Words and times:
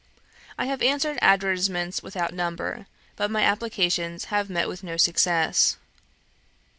I 0.57 0.65
have 0.65 0.81
answered 0.81 1.19
advertisements 1.21 2.01
without 2.01 2.33
number, 2.33 2.87
but 3.17 3.29
my 3.29 3.43
applications 3.43 4.25
have 4.33 4.49
met 4.49 4.67
with 4.67 4.81
no 4.81 4.97
success. 4.97 5.77